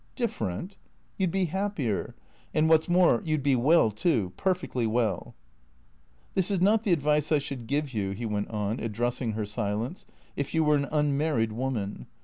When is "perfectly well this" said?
4.35-6.49